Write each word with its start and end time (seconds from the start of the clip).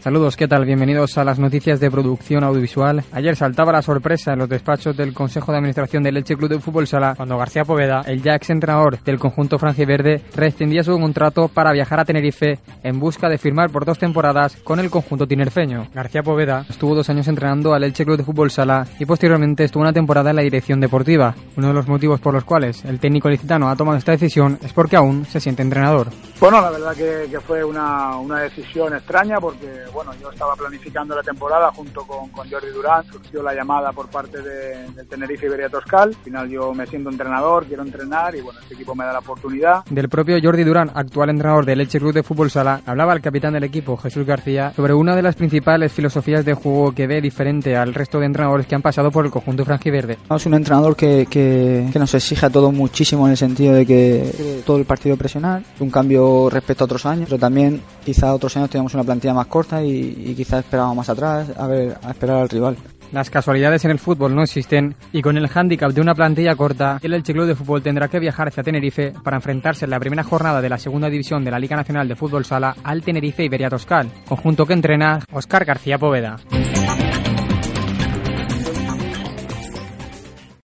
Saludos, 0.00 0.34
¿qué 0.34 0.48
tal? 0.48 0.64
Bienvenidos 0.64 1.18
a 1.18 1.24
las 1.24 1.38
noticias 1.38 1.78
de 1.78 1.90
producción 1.90 2.42
audiovisual. 2.42 3.04
Ayer 3.12 3.36
saltaba 3.36 3.70
la 3.70 3.82
sorpresa 3.82 4.32
en 4.32 4.38
los 4.38 4.48
despachos 4.48 4.96
del 4.96 5.12
Consejo 5.12 5.52
de 5.52 5.58
Administración 5.58 6.02
del 6.02 6.16
Elche 6.16 6.36
Club 6.36 6.48
de 6.48 6.58
Fútbol 6.58 6.86
Sala 6.86 7.12
cuando 7.14 7.36
García 7.36 7.66
Poveda, 7.66 8.00
el 8.06 8.22
ya 8.22 8.34
ex 8.34 8.48
entrenador 8.48 8.98
del 9.02 9.18
conjunto 9.18 9.58
franjiverde, 9.58 10.22
rescindía 10.34 10.82
su 10.82 10.98
contrato 10.98 11.48
para 11.48 11.72
viajar 11.72 12.00
a 12.00 12.06
Tenerife 12.06 12.60
en 12.82 12.98
busca 12.98 13.28
de 13.28 13.36
firmar 13.36 13.68
por 13.68 13.84
dos 13.84 13.98
temporadas 13.98 14.56
con 14.64 14.80
el 14.80 14.88
conjunto 14.88 15.26
tinerfeño. 15.26 15.88
García 15.92 16.22
Poveda 16.22 16.64
estuvo 16.66 16.94
dos 16.94 17.10
años 17.10 17.28
entrenando 17.28 17.74
al 17.74 17.84
Elche 17.84 18.06
Club 18.06 18.16
de 18.16 18.24
Fútbol 18.24 18.50
Sala 18.50 18.86
y 18.98 19.04
posteriormente 19.04 19.64
estuvo 19.64 19.82
una 19.82 19.92
temporada 19.92 20.30
en 20.30 20.36
la 20.36 20.42
dirección 20.42 20.80
deportiva. 20.80 21.34
Uno 21.58 21.68
de 21.68 21.74
los 21.74 21.88
motivos 21.88 22.20
por 22.20 22.32
los 22.32 22.44
cuales 22.44 22.86
el 22.86 23.00
técnico 23.00 23.28
licitano 23.28 23.68
ha 23.68 23.76
tomado 23.76 23.98
esta 23.98 24.12
decisión 24.12 24.58
es 24.62 24.72
porque 24.72 24.96
aún 24.96 25.26
se 25.26 25.40
siente 25.40 25.60
entrenador. 25.60 26.08
Bueno, 26.40 26.62
la 26.62 26.70
verdad 26.70 26.94
que, 26.94 27.30
que 27.30 27.40
fue 27.40 27.62
una, 27.62 28.16
una 28.16 28.40
decisión 28.40 28.94
extraña 28.94 29.38
porque 29.38 29.89
bueno, 29.92 30.12
yo 30.20 30.30
estaba 30.30 30.54
planificando 30.54 31.14
la 31.14 31.22
temporada 31.22 31.70
junto 31.72 32.02
con, 32.04 32.28
con 32.30 32.48
Jordi 32.50 32.68
Durán, 32.68 33.04
surgió 33.04 33.42
la 33.42 33.54
llamada 33.54 33.92
por 33.92 34.08
parte 34.08 34.40
de, 34.42 34.90
de 34.90 35.04
Tenerife 35.04 35.46
Iberia 35.46 35.68
Toscal, 35.68 36.10
al 36.10 36.14
final 36.24 36.48
yo 36.48 36.72
me 36.74 36.86
siento 36.86 37.10
entrenador, 37.10 37.66
quiero 37.66 37.82
entrenar 37.82 38.34
y 38.34 38.40
bueno, 38.40 38.60
este 38.60 38.74
equipo 38.74 38.94
me 38.94 39.04
da 39.04 39.12
la 39.12 39.18
oportunidad. 39.20 39.84
Del 39.90 40.08
propio 40.08 40.36
Jordi 40.42 40.64
Durán, 40.64 40.90
actual 40.94 41.30
entrenador 41.30 41.64
del 41.64 41.80
Elche 41.80 41.98
Club 41.98 42.12
de 42.12 42.22
Fútbol 42.22 42.50
Sala, 42.50 42.80
hablaba 42.86 43.12
el 43.12 43.20
capitán 43.20 43.52
del 43.52 43.64
equipo, 43.64 43.96
Jesús 43.96 44.26
García, 44.26 44.72
sobre 44.74 44.94
una 44.94 45.14
de 45.14 45.22
las 45.22 45.36
principales 45.36 45.92
filosofías 45.92 46.44
de 46.44 46.54
juego 46.54 46.92
que 46.92 47.06
ve 47.06 47.20
diferente 47.20 47.76
al 47.76 47.94
resto 47.94 48.18
de 48.18 48.26
entrenadores 48.26 48.66
que 48.66 48.74
han 48.74 48.82
pasado 48.82 49.10
por 49.10 49.24
el 49.24 49.30
conjunto 49.30 49.64
franjiverde. 49.64 50.18
Es 50.30 50.46
un 50.46 50.54
entrenador 50.54 50.96
que, 50.96 51.26
que, 51.28 51.88
que 51.92 51.98
nos 51.98 52.14
exige 52.14 52.46
a 52.46 52.50
todos 52.50 52.72
muchísimo 52.72 53.26
en 53.26 53.32
el 53.32 53.36
sentido 53.36 53.74
de 53.74 53.86
que 53.86 54.62
todo 54.64 54.76
el 54.78 54.84
partido 54.84 55.16
presionar, 55.16 55.62
un 55.78 55.90
cambio 55.90 56.48
respecto 56.50 56.84
a 56.84 56.86
otros 56.86 57.06
años, 57.06 57.26
pero 57.28 57.38
también 57.38 57.82
quizá 58.04 58.34
otros 58.34 58.56
años 58.56 58.70
teníamos 58.70 58.94
una 58.94 59.04
plantilla 59.04 59.34
más 59.34 59.46
corta 59.46 59.79
y, 59.84 60.34
quizás 60.36 60.64
esperábamos 60.64 60.96
más 60.96 61.08
atrás 61.08 61.52
a 61.56 61.66
ver 61.66 61.96
a 62.02 62.10
esperar 62.10 62.38
al 62.38 62.48
rival. 62.48 62.76
Las 63.12 63.28
casualidades 63.28 63.84
en 63.84 63.90
el 63.90 63.98
fútbol 63.98 64.36
no 64.36 64.42
existen 64.42 64.94
y 65.12 65.20
con 65.20 65.36
el 65.36 65.48
hándicap 65.48 65.90
de 65.90 66.00
una 66.00 66.14
plantilla 66.14 66.54
corta, 66.54 67.00
el 67.02 67.12
Elche 67.12 67.32
Club 67.32 67.46
de 67.46 67.56
Fútbol 67.56 67.82
tendrá 67.82 68.06
que 68.06 68.20
viajar 68.20 68.48
hacia 68.48 68.62
Tenerife 68.62 69.12
para 69.24 69.36
enfrentarse 69.36 69.84
en 69.84 69.90
la 69.90 69.98
primera 69.98 70.22
jornada 70.22 70.62
de 70.62 70.68
la 70.68 70.78
segunda 70.78 71.08
división 71.08 71.44
de 71.44 71.50
la 71.50 71.58
Liga 71.58 71.76
Nacional 71.76 72.06
de 72.06 72.14
Fútbol 72.14 72.44
Sala 72.44 72.76
al 72.84 73.02
Tenerife 73.02 73.44
Iberia 73.44 73.68
Toscal, 73.68 74.10
conjunto 74.28 74.64
que 74.64 74.74
entrena 74.74 75.18
Oscar 75.32 75.64
García 75.64 75.98
Poveda. 75.98 76.36